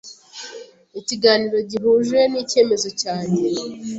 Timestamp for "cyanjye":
3.01-3.43